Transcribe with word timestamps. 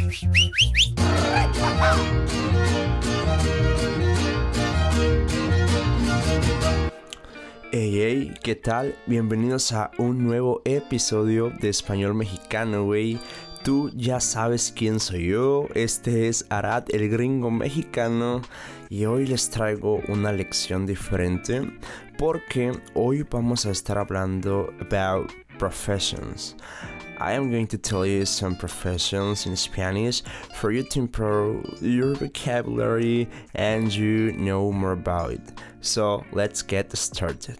Hey, 0.00 0.10
hey, 7.72 8.34
¿qué 8.42 8.54
tal? 8.54 8.94
Bienvenidos 9.06 9.72
a 9.72 9.90
un 9.98 10.24
nuevo 10.24 10.62
episodio 10.64 11.50
de 11.50 11.70
Español 11.70 12.14
Mexicano, 12.14 12.84
güey. 12.84 13.18
Tú 13.64 13.90
ya 13.96 14.20
sabes 14.20 14.72
quién 14.74 15.00
soy 15.00 15.30
yo. 15.30 15.66
Este 15.74 16.28
es 16.28 16.46
Arad, 16.48 16.84
el 16.90 17.08
gringo 17.08 17.50
mexicano. 17.50 18.42
Y 18.88 19.06
hoy 19.06 19.26
les 19.26 19.50
traigo 19.50 20.00
una 20.06 20.30
lección 20.30 20.86
diferente. 20.86 21.72
Porque 22.16 22.70
hoy 22.94 23.24
vamos 23.28 23.66
a 23.66 23.70
estar 23.70 23.98
hablando 23.98 24.72
about 24.80 25.32
professions. 25.58 26.54
I 27.18 27.32
am 27.32 27.50
going 27.50 27.66
to 27.68 27.78
tell 27.78 28.06
you 28.06 28.24
some 28.24 28.54
professions 28.54 29.46
in 29.46 29.56
Spanish 29.56 30.22
for 30.54 30.70
you 30.70 30.84
to 30.84 31.00
improve 31.00 31.82
your 31.82 32.14
vocabulary 32.14 33.28
and 33.54 33.92
you 33.92 34.32
know 34.32 34.70
more 34.70 34.92
about 34.92 35.32
it. 35.32 35.52
So 35.80 36.24
let's 36.32 36.62
get 36.62 36.96
started. 36.96 37.58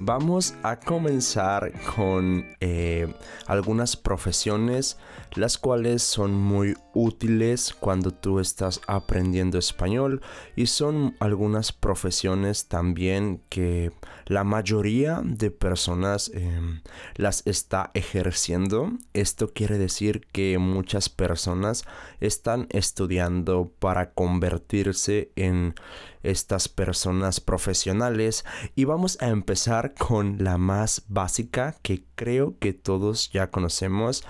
Vamos 0.00 0.54
a 0.62 0.78
comenzar 0.78 1.72
con 1.96 2.46
eh, 2.60 3.12
algunas 3.46 3.96
profesiones 3.96 4.96
las 5.34 5.58
cuales 5.58 6.02
son 6.02 6.32
muy 6.32 6.76
útiles 6.94 7.74
cuando 7.78 8.12
tú 8.12 8.40
estás 8.40 8.80
aprendiendo 8.86 9.58
español 9.58 10.22
y 10.56 10.66
son 10.66 11.16
algunas 11.20 11.72
profesiones 11.72 12.66
también 12.66 13.42
que 13.48 13.92
la 14.26 14.44
mayoría 14.44 15.20
de 15.24 15.50
personas 15.50 16.30
em, 16.34 16.80
las 17.16 17.46
está 17.46 17.90
ejerciendo. 17.94 18.92
Esto 19.12 19.52
quiere 19.52 19.78
decir 19.78 20.26
que 20.32 20.58
muchas 20.58 21.08
personas 21.08 21.84
están 22.20 22.66
estudiando 22.70 23.72
para 23.78 24.12
convertirse 24.12 25.30
en 25.36 25.74
estas 26.22 26.68
personas 26.68 27.40
profesionales 27.40 28.44
y 28.74 28.84
vamos 28.84 29.18
a 29.20 29.28
empezar 29.28 29.94
con 29.94 30.42
la 30.42 30.58
más 30.58 31.02
básica 31.08 31.76
que 31.82 32.04
creo 32.14 32.58
que 32.58 32.72
todos 32.72 33.30
ya 33.30 33.50
conocemos 33.50 34.24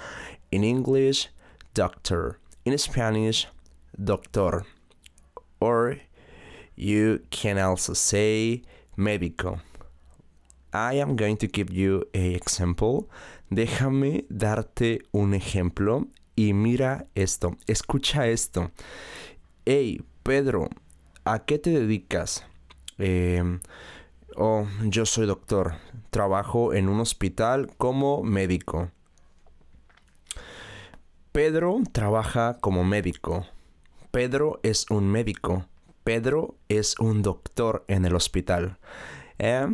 In 0.50 0.64
English, 0.64 1.28
doctor. 1.74 2.38
In 2.64 2.78
Spanish, 2.78 3.48
doctor. 3.96 4.64
Or 5.60 5.98
you 6.74 7.20
can 7.30 7.58
also 7.58 7.94
say 7.94 8.62
médico. 8.96 9.60
I 10.72 10.94
am 10.94 11.16
going 11.16 11.36
to 11.38 11.48
give 11.48 11.70
you 11.70 12.04
a 12.14 12.34
example. 12.34 13.08
Déjame 13.50 14.26
darte 14.30 15.00
un 15.12 15.34
ejemplo 15.34 16.06
y 16.36 16.52
mira 16.52 17.06
esto, 17.14 17.56
escucha 17.66 18.28
esto. 18.28 18.70
Hey, 19.64 20.00
Pedro, 20.22 20.68
¿a 21.24 21.44
qué 21.44 21.58
te 21.58 21.70
dedicas? 21.70 22.44
Eh, 22.98 23.42
oh, 24.36 24.66
yo 24.84 25.06
soy 25.06 25.26
doctor. 25.26 25.74
Trabajo 26.10 26.74
en 26.74 26.88
un 26.88 27.00
hospital 27.00 27.70
como 27.76 28.22
médico. 28.22 28.90
Pedro 31.32 31.80
trabaja 31.92 32.58
como 32.60 32.84
médico. 32.84 33.46
Pedro 34.10 34.60
es 34.62 34.86
un 34.90 35.08
médico. 35.10 35.66
Pedro 36.04 36.56
es 36.68 36.98
un 36.98 37.22
doctor 37.22 37.84
en 37.88 38.04
el 38.04 38.14
hospital. 38.14 38.78
Eh, 39.38 39.66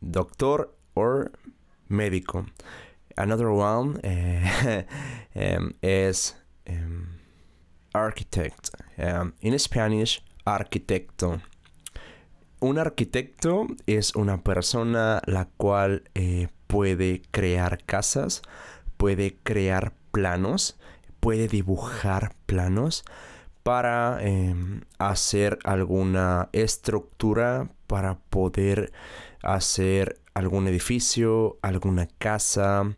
doctor 0.00 0.76
o 0.94 1.24
médico. 1.88 2.46
Another 3.16 3.46
one 3.46 3.98
eh, 4.02 4.86
em, 5.34 5.72
em, 5.80 7.06
architect. 7.94 8.70
In 9.40 9.58
Spanish, 9.58 10.22
arquitecto. 10.46 11.42
Un 12.60 12.78
arquitecto 12.78 13.66
es 13.86 14.14
una 14.14 14.42
persona 14.42 15.20
la 15.26 15.46
cual 15.58 16.04
eh, 16.14 16.48
puede 16.66 17.20
crear 17.30 17.84
casas, 17.84 18.40
puede 18.96 19.36
crear 19.42 19.92
planos 20.10 20.78
puede 21.26 21.48
dibujar 21.48 22.36
planos 22.46 23.04
para 23.64 24.18
em, 24.20 24.82
hacer 24.98 25.58
alguna 25.64 26.50
estructura, 26.52 27.68
para 27.88 28.20
poder 28.30 28.92
hacer 29.42 30.20
algún 30.34 30.68
edificio, 30.68 31.58
alguna 31.62 32.06
casa. 32.18 32.94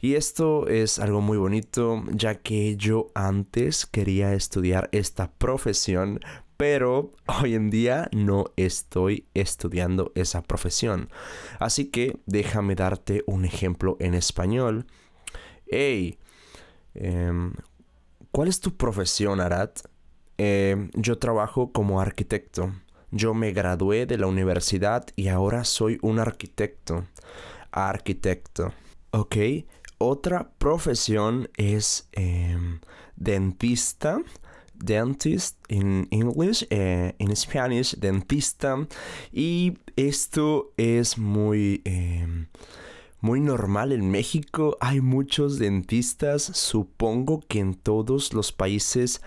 Y 0.00 0.14
esto 0.14 0.68
es 0.68 0.98
algo 0.98 1.20
muy 1.20 1.36
bonito, 1.36 2.02
ya 2.12 2.36
que 2.36 2.76
yo 2.76 3.08
antes 3.14 3.84
quería 3.84 4.32
estudiar 4.32 4.88
esta 4.92 5.30
profesión, 5.32 6.20
pero 6.56 7.12
hoy 7.40 7.54
en 7.54 7.70
día 7.70 8.08
no 8.12 8.46
estoy 8.56 9.26
estudiando 9.34 10.12
esa 10.14 10.42
profesión. 10.42 11.10
Así 11.58 11.86
que 11.86 12.18
déjame 12.26 12.74
darte 12.74 13.22
un 13.26 13.44
ejemplo 13.44 13.96
en 14.00 14.14
español. 14.14 14.86
Hey, 15.68 16.18
Em, 16.98 17.52
¿Cuál 18.30 18.48
es 18.48 18.60
tu 18.60 18.76
profesión, 18.76 19.40
Arat? 19.40 19.80
Em, 20.38 20.90
yo 20.94 21.18
trabajo 21.18 21.72
como 21.72 22.00
arquitecto. 22.00 22.72
Yo 23.10 23.34
me 23.34 23.52
gradué 23.52 24.06
de 24.06 24.18
la 24.18 24.26
universidad 24.26 25.06
y 25.14 25.28
ahora 25.28 25.64
soy 25.64 25.98
un 26.02 26.18
arquitecto. 26.18 27.06
Arquitecto. 27.70 28.72
Ok. 29.10 29.36
Otra 29.98 30.50
profesión 30.58 31.48
es 31.56 32.08
em, 32.12 32.80
dentista. 33.16 34.20
Dentist 34.78 35.58
en 35.68 36.08
English, 36.10 36.66
eh, 36.70 37.14
en 37.18 37.34
Spanish, 37.36 37.96
dentista. 37.96 38.86
Y 39.32 39.78
esto 39.96 40.72
es 40.76 41.18
muy 41.18 41.82
muy 43.20 43.40
normal 43.40 43.92
en 43.92 44.10
México. 44.10 44.76
Hay 44.80 45.00
muchos 45.00 45.58
dentistas. 45.58 46.42
Supongo 46.42 47.42
que 47.48 47.58
en 47.58 47.74
todos 47.74 48.32
los 48.32 48.52
países 48.52 49.20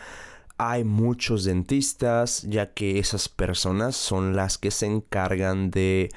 hay 0.57 0.83
muchos 0.83 1.45
dentistas, 1.45 2.43
ya 2.43 2.73
que 2.73 2.99
esas 2.99 3.29
personas 3.29 3.95
son 3.95 4.35
las 4.35 4.57
que 4.57 4.71
se 4.71 4.88
encargan 4.88 5.71
de 5.71 6.09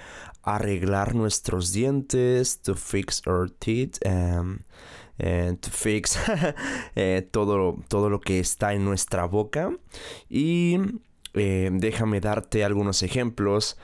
arreglar 0.42 1.14
nuestros 1.14 1.72
dientes, 1.72 2.60
to 2.60 2.74
fix 2.74 3.22
our 3.26 3.48
teeth, 3.48 3.98
um, 4.04 4.58
to 5.18 5.70
fix 5.70 6.18
eh, 6.96 7.26
todo, 7.30 7.78
todo 7.88 8.10
lo 8.10 8.20
que 8.20 8.40
está 8.40 8.74
en 8.74 8.84
nuestra 8.84 9.24
boca. 9.26 9.72
Y 10.28 10.78
eh, 11.34 11.70
déjame 11.72 12.20
darte 12.20 12.64
algunos 12.64 13.02
ejemplos. 13.02 13.78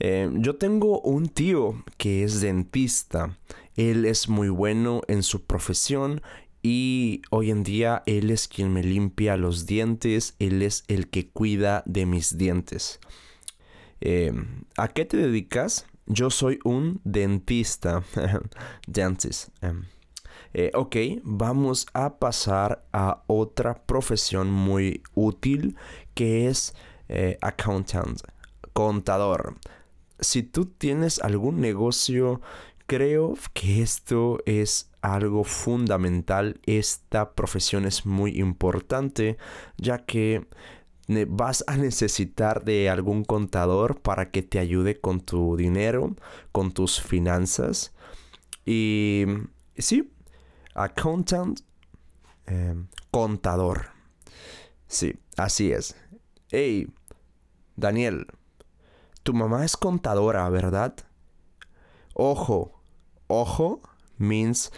Eh, 0.00 0.30
yo 0.34 0.56
tengo 0.56 1.00
un 1.00 1.28
tío 1.28 1.82
que 1.96 2.24
es 2.24 2.40
dentista. 2.40 3.38
Él 3.76 4.04
es 4.04 4.28
muy 4.28 4.48
bueno 4.48 5.02
en 5.08 5.22
su 5.22 5.44
profesión 5.44 6.22
y 6.62 7.22
hoy 7.30 7.50
en 7.50 7.62
día 7.62 8.02
él 8.06 8.30
es 8.30 8.48
quien 8.48 8.72
me 8.72 8.82
limpia 8.82 9.36
los 9.36 9.64
dientes, 9.64 10.34
él 10.38 10.60
es 10.60 10.84
el 10.88 11.08
que 11.08 11.30
cuida 11.30 11.82
de 11.86 12.04
mis 12.04 12.36
dientes. 12.36 13.00
Eh, 14.00 14.32
¿A 14.76 14.88
qué 14.88 15.04
te 15.04 15.16
dedicas? 15.16 15.86
Yo 16.06 16.30
soy 16.30 16.58
un 16.64 17.00
dentista. 17.04 18.02
Dentist. 18.86 19.48
Em, 19.62 19.84
eh, 20.52 20.70
ok, 20.74 20.96
vamos 21.22 21.86
a 21.92 22.18
pasar 22.18 22.84
a 22.92 23.22
otra 23.26 23.82
profesión 23.86 24.50
muy 24.50 25.02
útil 25.14 25.76
que 26.14 26.48
es 26.48 26.74
accountant, 27.40 28.20
contador 28.72 29.56
si 30.20 30.42
tú 30.42 30.66
tienes 30.66 31.18
algún 31.20 31.60
negocio, 31.60 32.40
creo 32.86 33.34
que 33.52 33.82
esto 33.82 34.40
es 34.46 34.90
algo 35.02 35.44
fundamental. 35.44 36.60
Esta 36.66 37.32
profesión 37.32 37.84
es 37.86 38.06
muy 38.06 38.38
importante 38.38 39.38
ya 39.78 39.98
que 39.98 40.46
vas 41.28 41.64
a 41.66 41.76
necesitar 41.76 42.64
de 42.64 42.88
algún 42.88 43.24
contador 43.24 44.00
para 44.00 44.30
que 44.30 44.42
te 44.42 44.58
ayude 44.58 45.00
con 45.00 45.20
tu 45.20 45.56
dinero, 45.56 46.14
con 46.52 46.72
tus 46.72 47.00
finanzas. 47.00 47.92
Y 48.64 49.24
sí, 49.76 50.12
accountant, 50.74 51.62
em, 52.46 52.88
contador. 53.12 53.86
Sí, 54.86 55.14
así 55.36 55.72
es. 55.72 55.94
Hey, 56.50 56.88
Daniel, 57.76 58.26
tu 59.22 59.32
mamá 59.32 59.64
es 59.64 59.76
contadora, 59.76 60.48
¿verdad? 60.50 60.94
Ojo, 62.14 62.80
ojo 63.28 63.80
means 64.18 64.70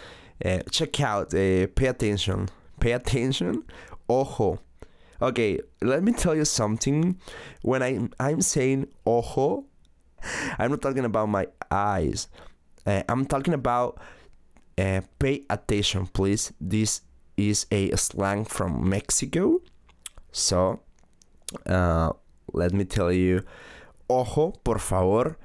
uh, 0.44 0.60
check 0.70 1.00
out, 1.00 1.32
uh, 1.34 1.66
pay 1.74 1.86
attention, 1.88 2.48
pay 2.78 2.92
attention, 2.92 3.64
ojo. 4.08 4.58
Okay, 5.20 5.60
let 5.80 6.02
me 6.02 6.12
tell 6.12 6.34
you 6.34 6.44
something. 6.44 7.16
When 7.62 7.82
I 7.82 8.00
I'm 8.18 8.42
saying 8.42 8.88
ojo, 9.06 9.64
I'm 10.58 10.70
not 10.70 10.82
talking 10.82 11.04
about 11.04 11.28
my 11.28 11.46
eyes. 11.70 12.28
Uh, 12.84 13.02
I'm 13.08 13.24
talking 13.26 13.54
about 13.54 13.98
uh, 14.78 15.00
pay 15.18 15.44
attention, 15.48 16.06
please. 16.06 16.52
This 16.60 17.02
is 17.36 17.66
a 17.70 17.96
slang 17.96 18.44
from 18.44 18.88
Mexico. 18.88 19.60
So, 20.30 20.80
uh, 21.66 22.12
let 22.52 22.72
me 22.72 22.84
tell 22.84 23.12
you, 23.12 23.44
ojo, 24.08 24.52
por 24.64 24.78
favor, 24.78 25.38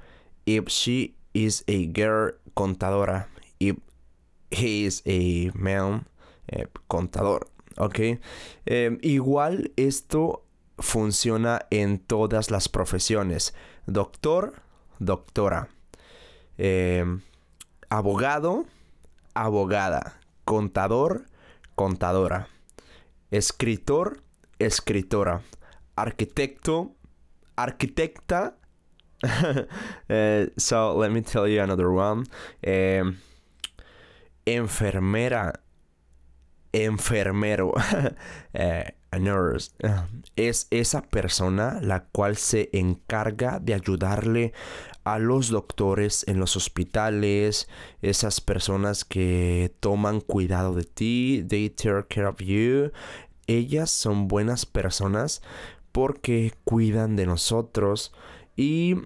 if 0.46 0.68
she 0.68 1.14
is 1.34 1.64
a 1.68 1.86
girl 1.86 2.32
contadora, 2.56 3.26
if 3.60 3.76
he 4.50 4.84
is 4.84 5.02
a 5.06 5.50
man 5.54 6.06
eh, 6.48 6.66
contador, 6.88 7.48
¿ok? 7.76 8.18
Eh, 8.66 8.98
igual 9.02 9.72
esto 9.76 10.44
funciona 10.78 11.66
en 11.70 11.98
todas 11.98 12.50
las 12.50 12.68
profesiones. 12.68 13.54
Doctor, 13.86 14.62
doctora. 14.98 15.68
Eh, 16.56 17.04
abogado, 17.90 18.64
abogada. 19.44 20.14
Contador, 20.44 21.26
contadora. 21.74 22.48
Escritor, 23.30 24.22
escritora. 24.58 25.42
Arquitecto, 25.96 26.96
arquitecta. 27.56 28.54
uh, 29.22 30.46
so 30.56 30.94
let 30.96 31.12
me 31.12 31.22
tell 31.22 31.46
you 31.46 31.60
another 31.60 31.90
one. 31.90 32.24
Um, 32.66 33.18
enfermera, 34.46 35.52
enfermero, 36.72 37.72
a 38.54 38.92
nurse, 39.16 39.70
es 40.36 40.66
esa 40.70 41.02
persona 41.02 41.80
la 41.80 42.04
cual 42.04 42.36
se 42.36 42.68
encarga 42.72 43.58
de 43.58 43.74
ayudarle 43.74 44.52
a 45.04 45.18
los 45.18 45.48
doctores 45.48 46.26
en 46.28 46.38
los 46.38 46.56
hospitales, 46.56 47.68
esas 48.02 48.40
personas 48.40 49.04
que 49.04 49.74
toman 49.80 50.20
cuidado 50.20 50.74
de 50.74 50.84
ti, 50.84 51.44
they 51.48 51.70
take 51.70 52.08
care 52.08 52.26
of 52.26 52.38
you. 52.40 52.92
Ellas 53.46 53.90
son 53.90 54.28
buenas 54.28 54.66
personas 54.66 55.40
porque 55.92 56.52
cuidan 56.64 57.16
de 57.16 57.24
nosotros 57.24 58.12
y 58.56 58.96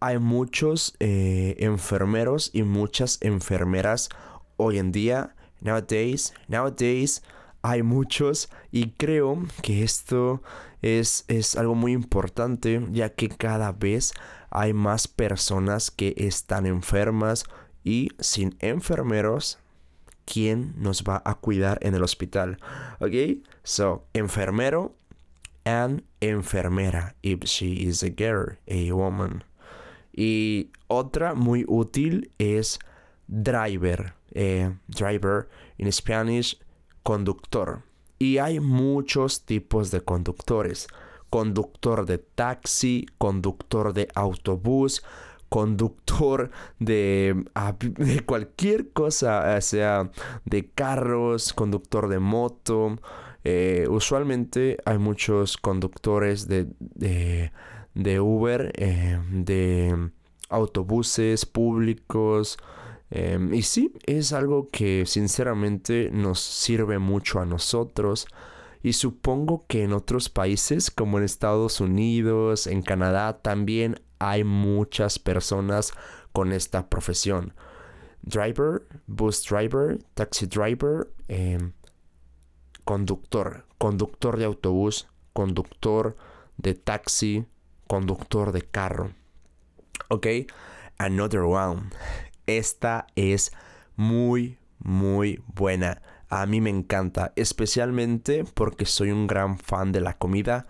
hay 0.00 0.18
muchos 0.18 0.96
eh, 0.98 1.54
enfermeros 1.60 2.50
y 2.52 2.64
muchas 2.64 3.18
enfermeras 3.20 4.08
hoy 4.56 4.78
en 4.78 4.90
día. 4.90 5.36
Nowadays, 5.60 6.34
nowadays 6.48 7.22
hay 7.62 7.82
muchos 7.82 8.50
y 8.70 8.90
creo 8.90 9.42
que 9.62 9.82
esto 9.82 10.42
es, 10.82 11.24
es 11.28 11.56
algo 11.56 11.74
muy 11.74 11.92
importante 11.92 12.86
ya 12.90 13.10
que 13.10 13.28
cada 13.28 13.72
vez 13.72 14.12
hay 14.50 14.72
más 14.72 15.08
personas 15.08 15.90
que 15.90 16.14
están 16.16 16.66
enfermas 16.66 17.44
y 17.84 18.10
sin 18.18 18.56
enfermeros, 18.60 19.58
¿quién 20.24 20.74
nos 20.76 21.04
va 21.04 21.22
a 21.24 21.34
cuidar 21.36 21.78
en 21.82 21.94
el 21.94 22.02
hospital? 22.02 22.58
Ok, 23.00 23.42
so 23.62 24.06
enfermero 24.12 24.94
and 25.64 26.02
enfermera 26.20 27.14
if 27.22 27.44
she 27.44 27.72
is 27.72 28.02
a 28.02 28.10
girl, 28.10 28.58
a 28.68 28.92
woman. 28.92 29.44
Y 30.12 30.70
otra 30.88 31.34
muy 31.34 31.64
útil 31.66 32.30
es 32.38 32.78
driver. 33.26 34.14
Eh, 34.34 34.74
driver 34.88 35.48
en 35.78 35.92
Spanish, 35.92 36.58
conductor. 37.02 37.82
Y 38.18 38.38
hay 38.38 38.60
muchos 38.60 39.44
tipos 39.44 39.90
de 39.90 40.00
conductores. 40.00 40.86
Conductor 41.30 42.06
de 42.06 42.18
taxi, 42.18 43.06
conductor 43.18 43.92
de 43.92 44.08
autobús, 44.14 45.02
conductor 45.52 46.50
de, 46.78 47.44
de 47.98 48.20
cualquier 48.20 48.90
cosa, 48.92 49.60
sea 49.60 50.10
de 50.44 50.70
carros, 50.70 51.52
conductor 51.52 52.08
de 52.08 52.18
moto. 52.18 52.96
Eh, 53.44 53.86
usualmente 53.90 54.78
hay 54.84 54.96
muchos 54.98 55.58
conductores 55.58 56.48
de, 56.48 56.68
de, 57.94 58.20
Uber, 58.20 58.72
eh, 58.76 59.20
de 59.30 60.10
autobuses 60.48 61.44
públicos. 61.44 62.56
Em, 63.14 63.52
y 63.52 63.60
sí, 63.60 63.92
es 64.06 64.32
algo 64.32 64.70
que 64.72 65.04
sinceramente 65.04 66.08
nos 66.10 66.40
sirve 66.40 66.98
mucho 66.98 67.40
a 67.40 67.44
nosotros. 67.44 68.26
Y 68.82 68.94
supongo 68.94 69.66
que 69.68 69.84
en 69.84 69.92
otros 69.92 70.30
países 70.30 70.90
como 70.90 71.18
en 71.18 71.24
Estados 71.24 71.80
Unidos, 71.80 72.66
en 72.66 72.80
Canadá, 72.80 73.38
también 73.42 74.00
hay 74.18 74.44
muchas 74.44 75.18
personas 75.18 75.92
con 76.32 76.52
esta 76.52 76.88
profesión. 76.88 77.52
Driver, 78.22 78.86
bus 79.06 79.44
driver, 79.44 79.98
taxi 80.14 80.46
driver, 80.46 81.12
em, 81.28 81.72
conductor, 82.84 83.66
conductor 83.76 84.38
de 84.38 84.46
autobús, 84.46 85.06
conductor 85.34 86.16
de 86.56 86.72
taxi, 86.72 87.44
conductor 87.86 88.52
de 88.52 88.62
carro. 88.62 89.12
Ok, 90.08 90.26
another 90.98 91.42
one. 91.42 91.90
Esta 92.46 93.06
es 93.16 93.52
muy, 93.96 94.58
muy 94.78 95.42
buena. 95.54 96.02
A 96.28 96.46
mí 96.46 96.60
me 96.60 96.70
encanta, 96.70 97.32
especialmente 97.36 98.44
porque 98.54 98.86
soy 98.86 99.10
un 99.10 99.26
gran 99.26 99.58
fan 99.58 99.92
de 99.92 100.00
la 100.00 100.16
comida 100.16 100.66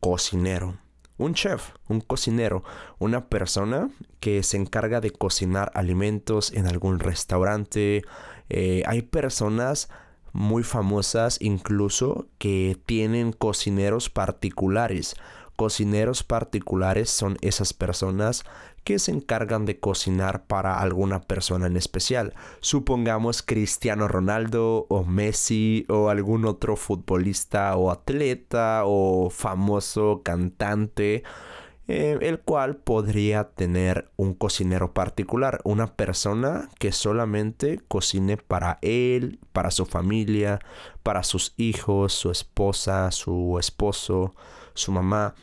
cocinero. 0.00 0.78
Un 1.18 1.32
chef, 1.32 1.70
un 1.88 2.02
cocinero, 2.02 2.62
una 2.98 3.28
persona 3.28 3.88
que 4.20 4.42
se 4.42 4.58
encarga 4.58 5.00
de 5.00 5.10
cocinar 5.10 5.70
alimentos 5.74 6.52
en 6.52 6.66
algún 6.66 6.98
restaurante. 6.98 8.02
Eh, 8.50 8.82
hay 8.86 9.00
personas 9.00 9.88
muy 10.34 10.62
famosas 10.62 11.38
incluso 11.40 12.28
que 12.36 12.78
tienen 12.84 13.32
cocineros 13.32 14.10
particulares. 14.10 15.16
Cocineros 15.56 16.22
particulares 16.22 17.10
son 17.10 17.38
esas 17.40 17.72
personas 17.72 18.44
que 18.84 18.98
se 18.98 19.10
encargan 19.10 19.66
de 19.66 19.80
cocinar 19.80 20.46
para 20.46 20.78
alguna 20.80 21.20
persona 21.22 21.66
en 21.66 21.76
especial. 21.76 22.34
Supongamos 22.60 23.42
Cristiano 23.42 24.06
Ronaldo 24.06 24.86
o 24.88 25.04
Messi 25.04 25.86
o 25.88 26.08
algún 26.08 26.44
otro 26.44 26.76
futbolista 26.76 27.76
o 27.76 27.90
atleta 27.90 28.82
o 28.84 29.28
famoso 29.30 30.22
cantante 30.22 31.24
eh, 31.88 32.18
el 32.20 32.40
cual 32.40 32.76
podría 32.76 33.44
tener 33.50 34.10
un 34.16 34.34
cocinero 34.34 34.92
particular, 34.92 35.60
una 35.62 35.86
persona 35.94 36.68
que 36.80 36.90
solamente 36.90 37.80
cocine 37.86 38.36
para 38.36 38.78
él, 38.82 39.38
para 39.52 39.70
su 39.70 39.86
familia, 39.86 40.58
para 41.04 41.22
sus 41.22 41.54
hijos, 41.56 42.12
su 42.12 42.32
esposa, 42.32 43.12
su 43.12 43.56
esposo, 43.60 44.34
su 44.76 44.92
mamá. 44.92 45.34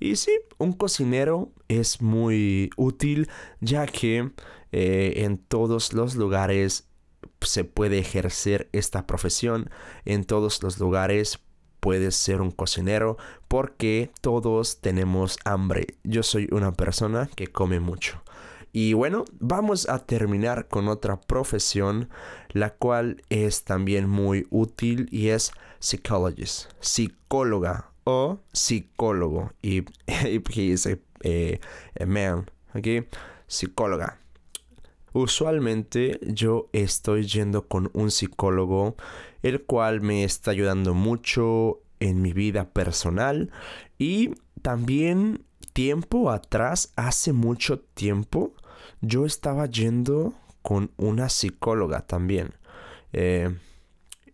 Y 0.00 0.16
sí, 0.16 0.32
un 0.58 0.72
cocinero 0.72 1.52
es 1.68 2.00
muy 2.00 2.70
útil 2.76 3.28
ya 3.60 3.86
que 3.86 4.30
eh, 4.72 5.12
en 5.16 5.38
todos 5.38 5.92
los 5.92 6.14
lugares 6.14 6.88
se 7.40 7.64
puede 7.64 7.98
ejercer 7.98 8.68
esta 8.72 9.06
profesión, 9.06 9.70
en 10.04 10.24
todos 10.24 10.62
los 10.62 10.78
lugares 10.78 11.40
puedes 11.80 12.16
ser 12.16 12.40
un 12.40 12.50
cocinero 12.50 13.16
porque 13.46 14.10
todos 14.20 14.80
tenemos 14.80 15.38
hambre. 15.44 15.86
Yo 16.04 16.22
soy 16.22 16.48
una 16.50 16.72
persona 16.72 17.28
que 17.34 17.48
come 17.48 17.80
mucho. 17.80 18.22
Y 18.72 18.92
bueno, 18.92 19.24
vamos 19.40 19.88
a 19.88 19.98
terminar 20.00 20.68
con 20.68 20.88
otra 20.88 21.20
profesión, 21.20 22.10
la 22.50 22.70
cual 22.70 23.22
es 23.30 23.64
también 23.64 24.08
muy 24.08 24.46
útil 24.50 25.08
y 25.10 25.28
es 25.28 25.52
psychologist, 25.80 26.70
psicóloga 26.80 27.87
psicólogo. 28.52 29.52
Y 29.62 29.84
he 30.06 30.42
is 30.56 30.86
a, 30.86 32.06
man, 32.06 32.50
¿ok? 32.74 33.06
Psicóloga. 33.46 34.20
Usualmente 35.12 36.20
yo 36.22 36.68
estoy 36.72 37.26
yendo 37.26 37.66
con 37.66 37.90
un 37.94 38.10
psicólogo 38.10 38.96
el 39.42 39.62
cual 39.64 40.00
me 40.00 40.24
está 40.24 40.50
ayudando 40.50 40.94
mucho 40.94 41.80
en 42.00 42.22
mi 42.22 42.32
vida 42.32 42.70
personal 42.70 43.50
y 43.98 44.34
también 44.62 45.44
tiempo 45.72 46.30
atrás, 46.30 46.92
hace 46.96 47.32
mucho 47.32 47.80
tiempo, 47.80 48.52
yo 49.00 49.24
estaba 49.24 49.66
yendo 49.66 50.34
con 50.62 50.90
una 50.96 51.28
psicóloga 51.28 52.06
también. 52.06 52.54
Eh, 53.12 53.56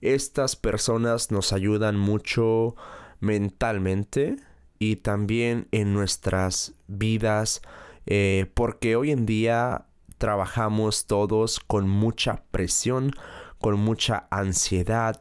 estas 0.00 0.57
personas 0.57 1.31
nos 1.31 1.52
ayudan 1.52 1.97
mucho 1.97 2.76
mentalmente 3.21 4.37
y 4.78 4.97
también 4.97 5.68
en 5.71 5.94
nuestras 5.94 6.75
vidas 6.87 7.62
eh, 8.06 8.50
porque 8.54 8.97
hoy 8.97 9.11
en 9.11 9.26
día 9.26 9.87
trabajamos 10.18 11.06
todos 11.06 11.61
con 11.61 11.88
mucha 11.88 12.44
presión, 12.50 13.12
con 13.59 13.78
mucha 13.78 14.26
ansiedad, 14.30 15.16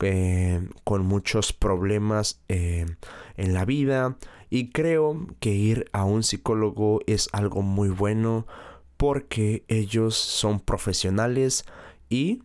eh, 0.00 0.68
con 0.84 1.06
muchos 1.06 1.52
problemas 1.52 2.40
eh, 2.48 2.86
en 3.36 3.54
la 3.54 3.64
vida 3.64 4.16
y 4.50 4.70
creo 4.70 5.26
que 5.40 5.50
ir 5.50 5.88
a 5.92 6.04
un 6.04 6.22
psicólogo 6.22 7.00
es 7.06 7.28
algo 7.32 7.62
muy 7.62 7.88
bueno 7.88 8.46
porque 8.96 9.64
ellos 9.68 10.14
son 10.14 10.60
profesionales 10.60 11.64
y 12.08 12.42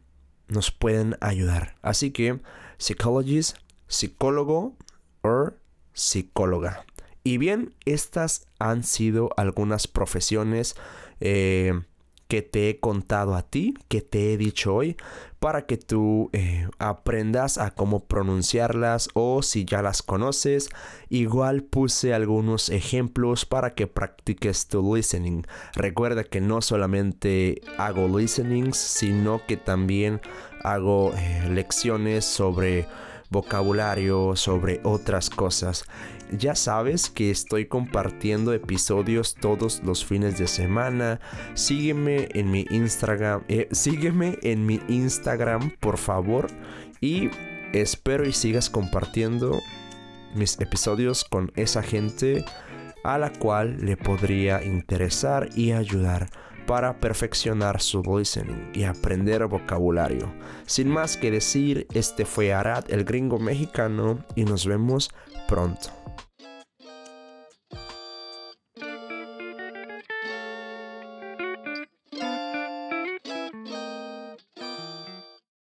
nos 0.48 0.72
pueden 0.72 1.16
ayudar. 1.22 1.76
Así 1.82 2.12
que, 2.12 2.40
psychologist, 2.78 3.58
psicólogo 3.88 4.76
o 5.22 5.52
psicóloga. 5.94 6.86
Y 7.24 7.38
bien, 7.38 7.76
estas 7.86 8.48
han 8.60 8.84
sido 8.84 9.30
algunas 9.38 9.88
profesiones 9.88 10.76
eh, 11.20 11.80
que 12.28 12.42
te 12.42 12.70
he 12.70 12.80
contado 12.80 13.36
a 13.36 13.42
ti, 13.42 13.76
que 13.90 14.02
te 14.02 14.32
he 14.32 14.38
dicho 14.38 14.74
hoy, 14.74 14.96
para 15.40 15.66
que 15.66 15.76
tú 15.76 16.30
eh, 16.32 16.66
aprendas 16.80 17.58
a 17.58 17.72
cómo 17.72 18.06
pronunciarlas 18.06 19.10
o 19.14 19.42
si 19.42 19.66
ya 19.66 19.82
las 19.82 20.02
conoces, 20.02 20.70
igual 21.10 21.62
puse 21.64 22.14
algunos 22.14 22.70
ejemplos 22.70 23.46
para 23.46 23.76
que 23.76 23.86
practiques 23.86 24.68
tu 24.68 24.96
listening. 24.96 25.44
Recuerda 25.74 26.24
que 26.24 26.40
no 26.40 26.62
solamente 26.62 27.62
hago 27.78 28.08
listenings, 28.08 28.78
sino 28.78 29.46
que 29.46 29.58
también 29.58 30.22
hago 30.64 31.14
eh, 31.18 31.50
lecciones 31.50 32.24
sobre 32.24 32.88
vocabulario, 33.32 34.36
sobre 34.36 34.80
otras 34.84 35.30
cosas. 35.30 35.86
Ya 36.38 36.56
sabes 36.56 37.10
que 37.10 37.32
estoy 37.32 37.66
compartiendo 37.66 38.54
episodios 38.54 39.36
todos 39.36 39.82
los 39.84 40.06
fines 40.06 40.38
de 40.38 40.48
semana. 40.48 41.20
Sígueme 41.56 42.30
en 42.34 42.52
mi 42.52 42.66
Instagram, 42.70 43.44
eh, 43.48 43.68
sígueme 43.72 44.38
en 44.44 44.66
mi 44.66 44.80
Instagram, 44.88 45.72
por 45.80 45.98
favor, 45.98 46.48
y 47.02 47.30
espero 47.74 48.26
y 48.26 48.34
sigas 48.34 48.70
compartiendo 48.70 49.60
mis 50.36 50.60
episodios 50.62 51.26
con 51.26 51.52
esa 51.56 51.82
gente 51.82 52.46
a 53.04 53.18
la 53.18 53.32
cual 53.32 53.78
le 53.82 53.98
podría 53.98 54.64
interesar 54.64 55.50
y 55.56 55.72
ayudar 55.72 56.30
para 56.66 57.00
perfeccionar 57.00 57.82
su 57.82 58.02
listening 58.02 58.72
y 58.74 58.84
aprender 58.84 59.46
vocabulario. 59.46 60.32
Sin 60.66 60.90
más 60.90 61.18
que 61.18 61.32
decir, 61.32 61.88
este 61.94 62.26
fue 62.26 62.54
Arad, 62.54 62.86
el 62.90 63.04
gringo 63.04 63.40
mexicano, 63.40 64.20
y 64.36 64.46
nos 64.46 64.66
vemos 64.66 65.12
pronto. 65.48 66.01